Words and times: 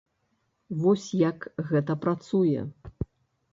Вось 0.85 1.05
як 1.29 1.45
гэта 1.69 1.99
працуе. 2.07 2.67